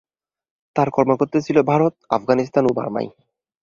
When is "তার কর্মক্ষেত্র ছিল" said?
0.75-1.57